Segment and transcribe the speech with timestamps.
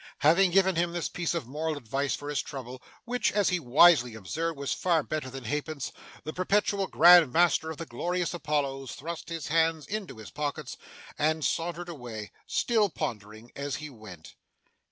[0.21, 4.15] Having given him this piece of moral advice for his trouble (which, as he wisely
[4.15, 5.91] observed, was far better than half pence)
[6.23, 10.75] the Perpetual Grand Master of the Glorious Apollos thrust his hands into his pockets
[11.19, 14.33] and sauntered away: still pondering as he went.